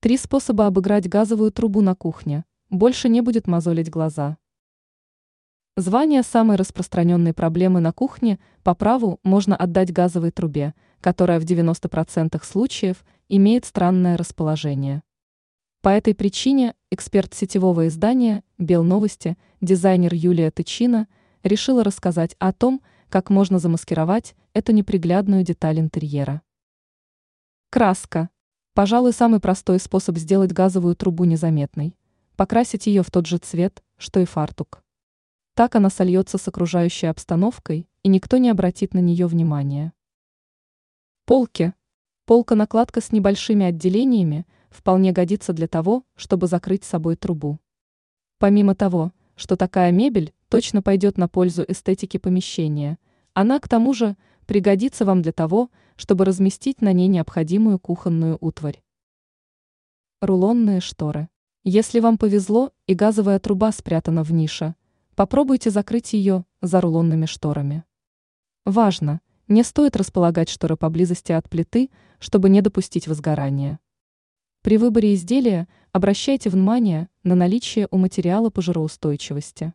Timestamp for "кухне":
1.96-2.44, 7.92-8.38